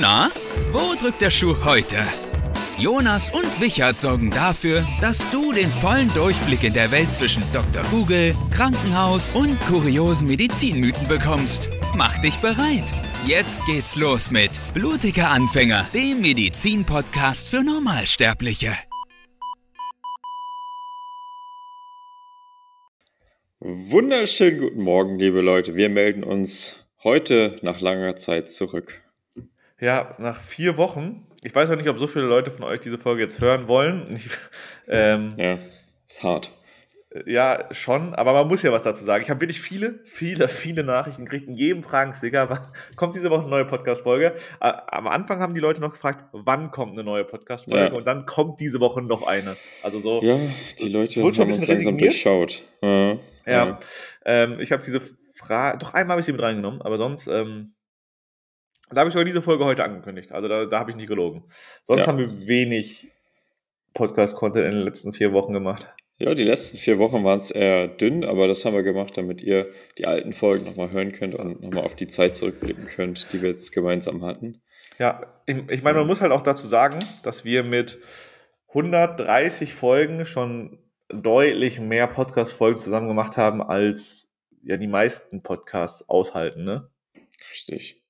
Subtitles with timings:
[0.00, 0.30] Na,
[0.70, 1.96] wo drückt der Schuh heute?
[2.78, 7.82] Jonas und Wichert sorgen dafür, dass du den vollen Durchblick in der Welt zwischen Dr.
[7.90, 11.68] Google, Krankenhaus und kuriosen Medizinmythen bekommst.
[11.96, 12.84] Mach dich bereit.
[13.26, 18.76] Jetzt geht's los mit Blutiger Anfänger, dem Medizin-Podcast für Normalsterbliche.
[23.58, 25.74] Wunderschönen guten Morgen, liebe Leute.
[25.74, 29.02] Wir melden uns heute nach langer Zeit zurück.
[29.80, 31.26] Ja, nach vier Wochen.
[31.42, 34.06] Ich weiß auch nicht, ob so viele Leute von euch diese Folge jetzt hören wollen.
[34.16, 34.28] Ich,
[34.88, 35.58] ähm, ja,
[36.06, 36.50] ist hart.
[37.26, 39.22] Ja, schon, aber man muss ja was dazu sagen.
[39.22, 41.48] Ich habe wirklich viele, viele, viele Nachrichten gekriegt.
[41.48, 44.34] In jedem Fragensticker kommt diese Woche eine neue Podcast-Folge.
[44.60, 47.92] Am Anfang haben die Leute noch gefragt, wann kommt eine neue Podcast-Folge ja.
[47.92, 49.56] und dann kommt diese Woche noch eine.
[49.82, 50.20] Also so.
[50.22, 50.38] Ja,
[50.80, 52.64] die Leute haben uns langsam durchschaut.
[52.82, 53.78] Ja, ja.
[54.26, 55.00] Ähm, ich habe diese
[55.32, 57.74] Frage, doch einmal habe ich sie mit reingenommen, aber sonst, ähm,
[58.90, 60.32] da habe ich sogar diese Folge heute angekündigt.
[60.32, 61.44] Also da, da habe ich nicht gelogen.
[61.84, 62.06] Sonst ja.
[62.06, 63.08] haben wir wenig
[63.94, 65.86] Podcast-Content in den letzten vier Wochen gemacht.
[66.18, 69.40] Ja, die letzten vier Wochen waren es eher dünn, aber das haben wir gemacht, damit
[69.40, 73.40] ihr die alten Folgen nochmal hören könnt und nochmal auf die Zeit zurückblicken könnt, die
[73.40, 74.60] wir jetzt gemeinsam hatten.
[74.98, 77.98] Ja, ich, ich meine, man muss halt auch dazu sagen, dass wir mit
[78.68, 80.78] 130 Folgen schon
[81.08, 84.28] deutlich mehr Podcast-Folgen zusammen gemacht haben, als
[84.64, 86.90] ja die meisten Podcasts aushalten, ne?
[87.52, 88.02] Richtig.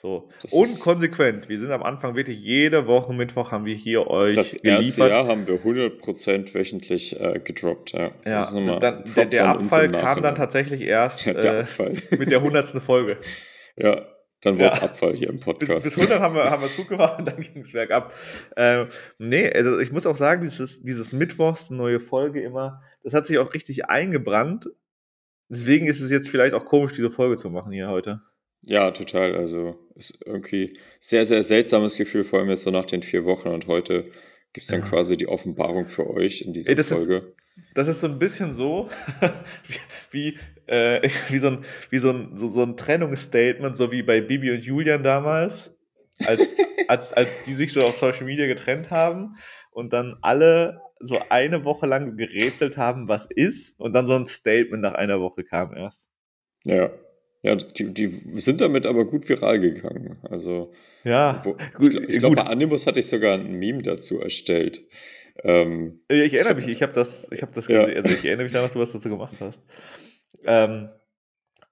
[0.00, 0.30] So.
[0.52, 1.50] und konsequent.
[1.50, 4.86] Wir sind am Anfang wirklich jede Woche Mittwoch haben wir hier euch das geliefert.
[4.86, 7.92] erste Jahr haben wir 100% wöchentlich äh, gedroppt.
[7.92, 11.66] Ja, ja dann, der, der Abfall kam dann tatsächlich erst äh,
[12.18, 12.68] mit der 100.
[12.80, 13.18] Folge.
[13.76, 14.06] Ja,
[14.40, 14.82] dann wurde es ja.
[14.84, 15.84] Abfall hier im Podcast.
[15.84, 18.14] Bis, bis 100 haben wir, haben wir es gut gemacht und dann ging es bergab.
[18.56, 23.26] Ähm, nee, also ich muss auch sagen, dieses, dieses Mittwochs, neue Folge immer, das hat
[23.26, 24.70] sich auch richtig eingebrannt.
[25.50, 28.22] Deswegen ist es jetzt vielleicht auch komisch, diese Folge zu machen hier heute.
[28.62, 29.36] Ja, total.
[29.36, 33.48] Also ist irgendwie sehr, sehr seltsames Gefühl, vor allem jetzt so nach den vier Wochen
[33.48, 34.10] und heute
[34.52, 34.86] gibt es dann ja.
[34.86, 37.16] quasi die Offenbarung für euch in dieser Ey, das Folge.
[37.16, 37.34] Ist,
[37.74, 38.88] das ist so ein bisschen so,
[40.10, 44.20] wie, äh, wie, so, ein, wie so, ein, so, so ein Trennungsstatement, so wie bei
[44.20, 45.74] Bibi und Julian damals,
[46.26, 46.54] als,
[46.88, 49.36] als, als die sich so auf Social Media getrennt haben
[49.70, 54.26] und dann alle so eine Woche lang gerätselt haben, was ist, und dann so ein
[54.26, 56.08] Statement nach einer Woche kam erst.
[56.64, 56.90] Ja,
[57.42, 60.18] ja, die, die sind damit aber gut viral gegangen.
[60.22, 60.72] Also,
[61.04, 64.82] ja, wo, gut, ich, ich glaube, bei Animus hatte ich sogar ein Meme dazu erstellt.
[65.42, 68.02] Ähm, ich erinnere mich, ich habe das, ich habe das gesehen, ja.
[68.02, 69.62] also ich erinnere mich daran, dass du was dazu gemacht hast.
[70.44, 70.90] Ähm,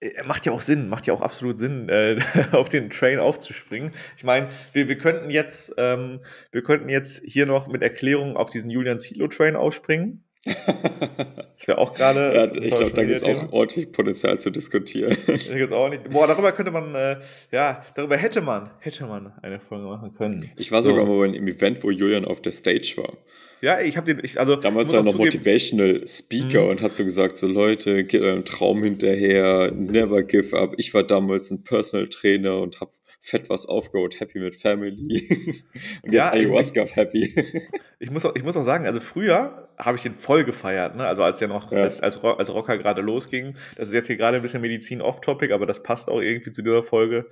[0.00, 2.18] äh, macht ja auch Sinn, macht ja auch absolut Sinn, äh,
[2.52, 3.92] auf den Train aufzuspringen.
[4.16, 6.20] Ich meine, wir, wir könnten jetzt, ähm,
[6.52, 10.25] wir könnten jetzt hier noch mit Erklärung auf diesen Julian Zilo Train aufspringen.
[10.46, 12.34] Das wäre auch gerade.
[12.34, 15.16] ja, ich glaube, da gibt es auch ordentlich Potenzial zu diskutieren.
[15.72, 16.08] auch nicht.
[16.10, 17.16] Boah, darüber könnte man, äh,
[17.50, 20.50] ja, darüber hätte man, hätte man eine Folge machen können.
[20.56, 21.12] Ich war sogar so.
[21.12, 23.14] mal bei einem Event, wo Julian auf der Stage war.
[23.62, 24.56] Ja, ich habe den, ich, also.
[24.56, 25.36] Damals war er noch zugeben.
[25.36, 26.70] Motivational Speaker mhm.
[26.70, 30.74] und hat so gesagt: so Leute, geht eurem Traum hinterher, never give up.
[30.76, 32.92] Ich war damals ein Personal Trainer und habe
[33.26, 34.94] fett was aufgeholt, happy mit Family.
[36.02, 37.34] Und jetzt ja, Ayahuasca ich, happy.
[37.98, 41.06] Ich muss, auch, ich muss auch sagen, also früher habe ich den voll gefeiert, ne?
[41.06, 41.78] Also als er noch ja.
[41.78, 43.56] als, als, als Rocker gerade losging.
[43.76, 46.62] Das ist jetzt hier gerade ein bisschen Medizin off-topic, aber das passt auch irgendwie zu
[46.62, 47.26] dieser Folge.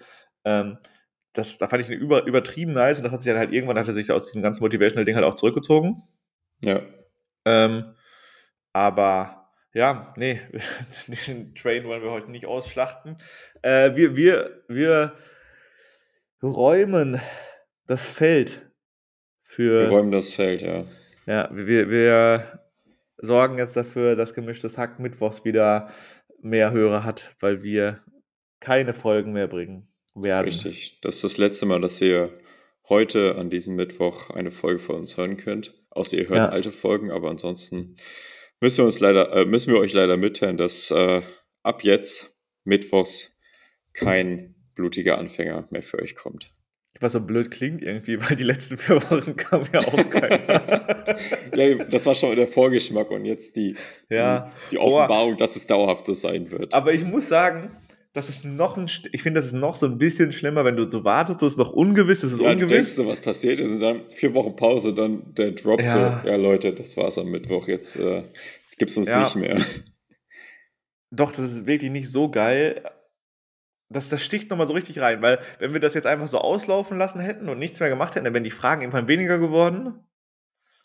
[0.47, 0.78] Ähm,
[1.34, 3.78] das, da fand ich ihn über, übertrieben nice und das hat sich dann halt irgendwann
[3.78, 6.03] hat er sich aus diesem ganzen Motivational-Ding halt auch zurückgezogen.
[6.65, 6.81] Ja.
[7.44, 7.94] Ähm,
[8.72, 10.41] aber ja, nee,
[11.28, 13.19] den Train wollen wir heute nicht ausschlachten.
[13.61, 15.15] Äh, wir, wir, wir
[16.44, 17.21] räumen
[17.87, 18.71] das Feld
[19.43, 19.81] für.
[19.82, 20.84] Wir räumen das Feld, ja.
[21.27, 22.60] Ja, wir, wir
[23.19, 25.91] sorgen jetzt dafür, dass gemischtes Hack Mittwochs wieder
[26.41, 28.00] mehr Hörer hat, weil wir
[28.60, 30.47] keine Folgen mehr bringen werden.
[30.47, 31.00] Richtig.
[31.00, 32.38] Das ist das letzte Mal, dass ihr
[32.88, 35.75] heute an diesem Mittwoch eine Folge von uns hören könnt.
[35.91, 36.49] Außer ihr hört ja.
[36.49, 37.97] alte Folgen, aber ansonsten
[38.61, 41.22] müssen wir uns leider, äh, müssen wir euch leider mitteilen, dass äh,
[41.62, 43.37] ab jetzt Mittwochs
[43.93, 46.53] kein blutiger Anfänger mehr für euch kommt.
[47.00, 51.17] Was so blöd klingt irgendwie, weil die letzten vier Wochen kam ja auch keiner.
[51.56, 53.76] ja, das war schon der Vorgeschmack und jetzt die,
[54.09, 54.53] ja.
[54.67, 55.37] die, die Offenbarung, oh.
[55.37, 56.75] dass es dauerhaft so sein wird.
[56.75, 57.71] Aber ich muss sagen,
[58.15, 60.88] das ist noch ein, ich finde, das ist noch so ein bisschen schlimmer, wenn du
[60.88, 62.94] so wartest, du ist noch ungewiss, es ist ja, ungewiss.
[62.94, 66.23] Du denkst was passiert ist und dann vier Wochen Pause, dann der Drop ja.
[66.23, 68.23] so, ja Leute, das war's am Mittwoch, jetzt äh,
[68.79, 69.21] es uns ja.
[69.21, 69.61] nicht mehr.
[71.11, 72.85] Doch, das ist wirklich nicht so geil,
[73.94, 76.99] das, das sticht nochmal so richtig rein, weil wenn wir das jetzt einfach so auslaufen
[76.99, 79.94] lassen hätten und nichts mehr gemacht hätten, dann wären die Fragen irgendwann weniger geworden.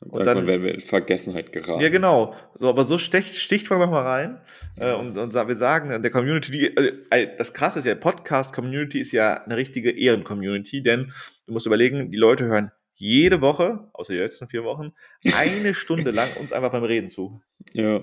[0.02, 1.82] Und dann werden wir in Vergessenheit geraten.
[1.82, 2.34] Ja, genau.
[2.56, 4.42] So, aber so sticht, sticht man nochmal rein
[4.78, 9.12] äh, und, und wir sagen der Community, die, äh, das krasse ist ja, Podcast-Community ist
[9.12, 11.12] ja eine richtige Ehren-Community, denn
[11.48, 14.94] du musst überlegen, die Leute hören jede Woche, außer die letzten vier Wochen,
[15.34, 17.42] eine Stunde lang uns einfach beim Reden zu.
[17.74, 18.02] Ja,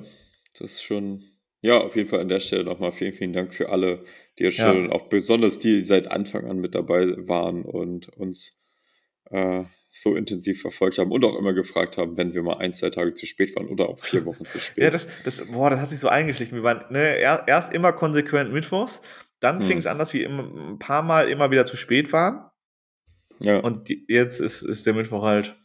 [0.52, 1.22] das ist schon,
[1.66, 4.04] ja, auf jeden Fall an der Stelle nochmal vielen, vielen Dank für alle,
[4.38, 4.72] die jetzt ja.
[4.72, 8.62] schon, auch besonders die, die seit Anfang an mit dabei waren und uns
[9.30, 12.90] äh, so intensiv verfolgt haben und auch immer gefragt haben, wenn wir mal ein, zwei
[12.90, 14.84] Tage zu spät waren oder auch vier Wochen zu spät.
[14.84, 16.56] ja, das, das, boah, das hat sich so eingeschlichen.
[16.56, 19.02] Wir waren ne, erst immer konsequent Mittwochs,
[19.40, 19.66] dann hm.
[19.66, 22.48] fing es an, dass wir immer, ein paar Mal immer wieder zu spät waren.
[23.40, 23.58] Ja.
[23.58, 25.56] Und die, jetzt ist, ist der Mittwoch halt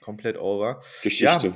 [0.00, 0.80] komplett over.
[1.02, 1.46] Geschichte.
[1.48, 1.54] Ja,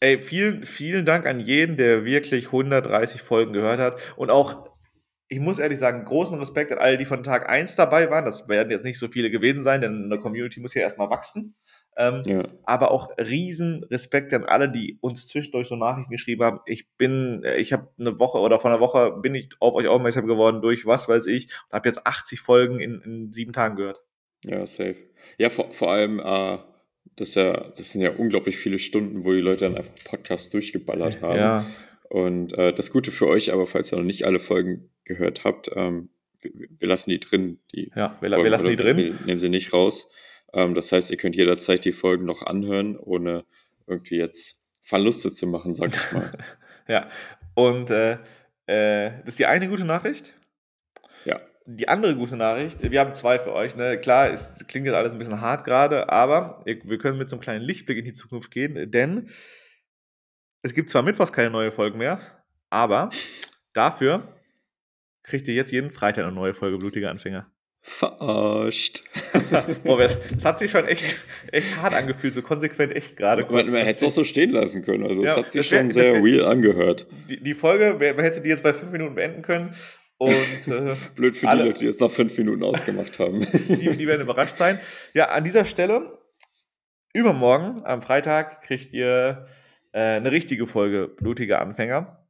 [0.00, 4.76] ey, vielen, vielen Dank an jeden, der wirklich 130 Folgen gehört hat und auch
[5.28, 8.24] ich muss ehrlich sagen, großen Respekt an alle, die von Tag 1 dabei waren.
[8.24, 11.56] Das werden jetzt nicht so viele gewesen sein, denn eine Community muss ja erstmal wachsen.
[11.96, 12.44] Ähm, ja.
[12.62, 16.60] Aber auch riesen Respekt an alle, die uns zwischendurch so Nachrichten geschrieben haben.
[16.66, 20.26] Ich bin, ich habe eine Woche oder vor einer Woche bin ich auf euch aufmerksam
[20.26, 24.00] geworden durch was weiß ich und habe jetzt 80 Folgen in, in, sieben Tagen gehört.
[24.44, 24.96] Ja, safe.
[25.38, 26.58] Ja, vor, vor allem, äh,
[27.16, 31.22] das, ja, das sind ja unglaublich viele Stunden, wo die Leute dann einfach Podcasts durchgeballert
[31.22, 31.38] haben.
[31.38, 31.66] Ja.
[32.08, 35.70] Und äh, das Gute für euch, aber falls ihr noch nicht alle Folgen gehört habt,
[35.74, 36.10] ähm,
[36.40, 37.58] wir, wir, lassen die drin.
[37.74, 38.96] Die ja, wir, Folgen, wir lassen die drin.
[38.96, 40.12] Wir nehmen sie nicht raus.
[40.52, 43.44] Ähm, das heißt, ihr könnt jederzeit die Folgen noch anhören, ohne
[43.86, 46.30] irgendwie jetzt Verluste zu machen, sag ich mal.
[46.88, 47.10] ja,
[47.54, 48.18] und äh,
[48.66, 50.34] äh, das ist die eine gute Nachricht.
[51.24, 51.40] Ja.
[51.68, 53.74] Die andere gute Nachricht, wir haben zwei für euch.
[53.74, 53.98] Ne?
[53.98, 57.42] Klar, es klingt jetzt alles ein bisschen hart gerade, aber wir können mit so einem
[57.42, 59.28] kleinen Lichtblick in die Zukunft gehen, denn
[60.62, 62.20] es gibt zwar mittwochs keine neue Folge mehr,
[62.70, 63.10] aber
[63.72, 64.36] dafür
[65.24, 67.50] kriegt ihr jetzt jeden Freitag eine neue Folge Blutige Anfänger.
[67.82, 69.02] Verarscht.
[69.84, 71.16] Boah, das, hat sich schon echt,
[71.52, 73.44] echt hart angefühlt, so konsequent echt gerade.
[73.44, 75.06] Man, man hätte es auch so stehen lassen können.
[75.06, 77.06] Also ja, es hat sich schon sehr real angehört.
[77.28, 79.72] Die, die Folge, man hätte die jetzt bei fünf Minuten beenden können.
[80.18, 83.40] Und, äh, Blöd für alle, die Leute, die jetzt nach fünf Minuten ausgemacht haben.
[83.68, 84.80] die, die werden überrascht sein.
[85.14, 86.18] Ja, an dieser Stelle,
[87.12, 89.46] übermorgen, am Freitag, kriegt ihr
[89.92, 92.26] äh, eine richtige Folge Blutige Anfänger.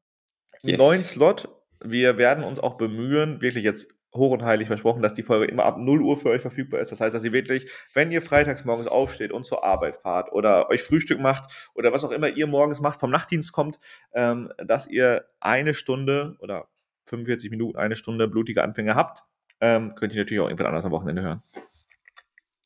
[0.63, 0.79] Yes.
[0.79, 1.49] Neuen Slot.
[1.85, 5.65] Wir werden uns auch bemühen, wirklich jetzt hoch und heilig versprochen, dass die Folge immer
[5.65, 6.91] ab 0 Uhr für euch verfügbar ist.
[6.91, 10.71] Das heißt, dass ihr wirklich, wenn ihr freitags morgens aufsteht und zur Arbeit fahrt oder
[10.71, 13.79] euch Frühstück macht oder was auch immer ihr morgens macht, vom Nachtdienst kommt,
[14.15, 16.69] ähm, dass ihr eine Stunde oder
[17.07, 19.23] 45 Minuten, eine Stunde blutige Anfänger habt.
[19.61, 21.43] Ähm, könnt ihr natürlich auch irgendwann anders am Wochenende hören.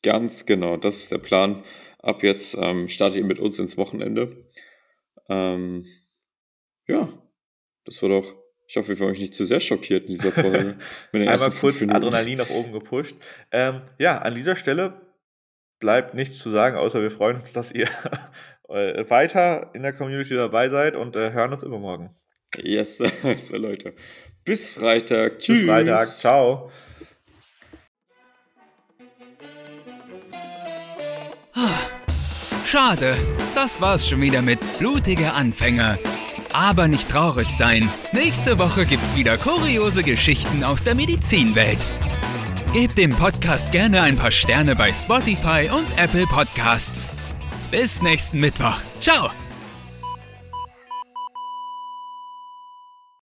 [0.03, 1.63] Ganz genau, das ist der Plan.
[1.99, 4.49] Ab jetzt ähm, startet ihr mit uns ins Wochenende.
[5.29, 5.85] Ähm,
[6.87, 7.09] ja,
[7.85, 8.35] das war doch.
[8.67, 10.77] Ich hoffe, wir waren euch nicht zu sehr schockiert in dieser Folge.
[11.11, 13.17] Einmal kurz Adrenalin nach oben gepusht.
[13.51, 14.93] Ähm, ja, an dieser Stelle
[15.79, 17.89] bleibt nichts zu sagen, außer wir freuen uns, dass ihr
[18.69, 22.15] äh, weiter in der Community dabei seid und äh, hören uns übermorgen.
[22.57, 23.93] Yes, also Leute.
[24.43, 25.39] Bis Freitag.
[25.39, 25.59] Tschüss.
[25.59, 26.07] Bis Freitag.
[26.07, 26.71] Ciao.
[32.65, 33.17] Schade,
[33.53, 35.99] das war's schon wieder mit Blutige Anfänger.
[36.53, 37.89] Aber nicht traurig sein.
[38.13, 41.79] Nächste Woche gibt's wieder kuriose Geschichten aus der Medizinwelt.
[42.73, 47.05] Gebt dem Podcast gerne ein paar Sterne bei Spotify und Apple Podcasts.
[47.71, 48.79] Bis nächsten Mittwoch.
[49.01, 49.31] Ciao!